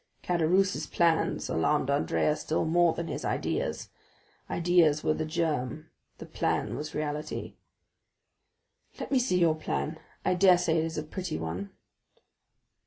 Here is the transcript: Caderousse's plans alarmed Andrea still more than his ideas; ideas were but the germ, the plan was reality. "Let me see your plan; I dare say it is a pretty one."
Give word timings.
Caderousse's 0.23 0.87
plans 0.87 1.47
alarmed 1.47 1.91
Andrea 1.91 2.35
still 2.35 2.65
more 2.65 2.91
than 2.95 3.07
his 3.07 3.23
ideas; 3.23 3.89
ideas 4.49 5.03
were 5.03 5.11
but 5.11 5.19
the 5.19 5.25
germ, 5.25 5.91
the 6.17 6.25
plan 6.25 6.75
was 6.75 6.95
reality. 6.95 7.53
"Let 8.99 9.11
me 9.11 9.19
see 9.19 9.37
your 9.39 9.53
plan; 9.53 9.99
I 10.25 10.33
dare 10.33 10.57
say 10.57 10.79
it 10.79 10.85
is 10.85 10.97
a 10.97 11.03
pretty 11.03 11.37
one." 11.37 11.69